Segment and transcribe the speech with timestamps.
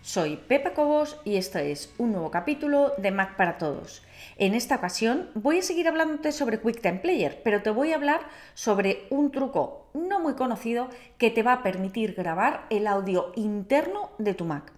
[0.00, 4.02] soy Pepa Cobos y este es un nuevo capítulo de Mac para Todos.
[4.36, 8.20] En esta ocasión voy a seguir hablándote sobre QuickTime Player, pero te voy a hablar
[8.54, 10.88] sobre un truco no muy conocido
[11.18, 14.72] que te va a permitir grabar el audio interno de tu Mac.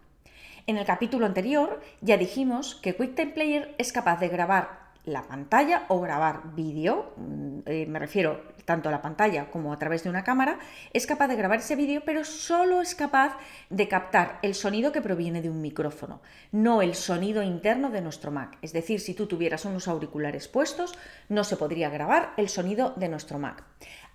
[0.66, 5.84] En el capítulo anterior ya dijimos que QuickTime Player es capaz de grabar la pantalla
[5.88, 10.10] o grabar vídeo, mm, eh, me refiero tanto a la pantalla como a través de
[10.10, 10.58] una cámara,
[10.92, 13.36] es capaz de grabar ese vídeo, pero solo es capaz
[13.68, 16.22] de captar el sonido que proviene de un micrófono,
[16.52, 18.56] no el sonido interno de nuestro Mac.
[18.62, 20.94] Es decir, si tú tuvieras unos auriculares puestos,
[21.28, 23.64] no se podría grabar el sonido de nuestro Mac.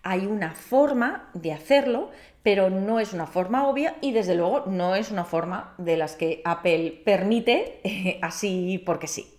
[0.02, 2.10] Hay una forma de hacerlo,
[2.42, 6.16] pero no es una forma obvia y desde luego no es una forma de las
[6.16, 9.36] que Apple permite así porque sí.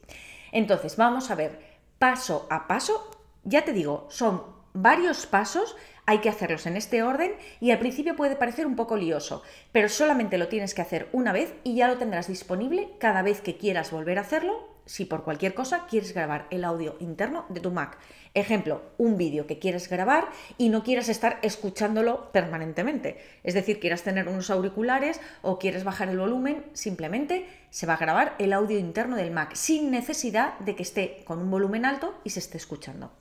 [0.53, 1.61] Entonces, vamos a ver
[1.99, 3.11] paso a paso.
[3.45, 5.77] Ya te digo, son varios pasos,
[6.07, 9.43] hay que hacerlos en este orden y al principio puede parecer un poco lioso,
[9.73, 13.41] pero solamente lo tienes que hacer una vez y ya lo tendrás disponible cada vez
[13.41, 17.61] que quieras volver a hacerlo si por cualquier cosa quieres grabar el audio interno de
[17.61, 17.97] tu Mac.
[18.35, 23.17] Ejemplo, un vídeo que quieres grabar y no quieras estar escuchándolo permanentemente.
[23.45, 27.99] Es decir, quieras tener unos auriculares o quieres bajar el volumen, simplemente se va a
[27.99, 32.19] grabar el audio interno del Mac sin necesidad de que esté con un volumen alto
[32.25, 33.13] y se esté escuchando.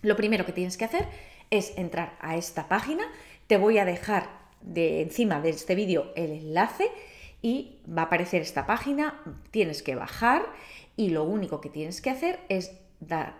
[0.00, 1.06] Lo primero que tienes que hacer
[1.50, 3.04] es entrar a esta página.
[3.48, 4.30] Te voy a dejar
[4.62, 6.90] de encima de este vídeo el enlace
[7.42, 9.20] y va a aparecer esta página.
[9.50, 10.46] Tienes que bajar
[10.96, 12.72] y lo único que tienes que hacer es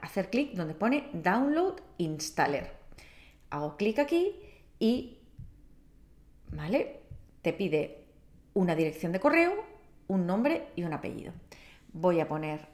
[0.00, 2.72] hacer clic donde pone Download Installer.
[3.50, 4.34] Hago clic aquí
[4.78, 5.18] y,
[6.50, 7.00] ¿vale?
[7.42, 8.04] Te pide
[8.54, 9.54] una dirección de correo,
[10.08, 11.32] un nombre y un apellido.
[11.92, 12.66] Voy a poner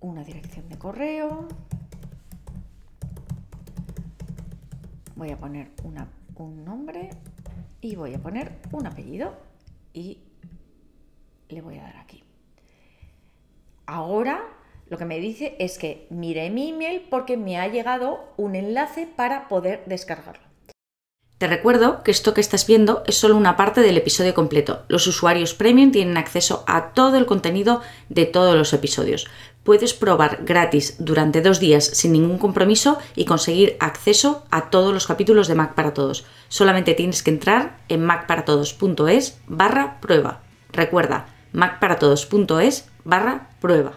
[0.00, 1.48] una dirección de correo.
[5.16, 5.72] Voy a poner
[6.36, 7.10] un nombre
[7.80, 9.34] y voy a poner un apellido
[9.92, 10.27] y
[11.48, 12.24] le voy a dar aquí.
[13.86, 14.44] Ahora
[14.88, 19.06] lo que me dice es que mire mi email porque me ha llegado un enlace
[19.06, 20.48] para poder descargarlo.
[21.36, 24.82] Te recuerdo que esto que estás viendo es solo una parte del episodio completo.
[24.88, 29.28] Los usuarios premium tienen acceso a todo el contenido de todos los episodios.
[29.62, 35.06] Puedes probar gratis durante dos días sin ningún compromiso y conseguir acceso a todos los
[35.06, 36.24] capítulos de Mac para Todos.
[36.48, 40.42] Solamente tienes que entrar en macparatodos.es barra prueba.
[40.72, 41.26] Recuerda,
[41.58, 43.94] macparatodos.es barra prueba.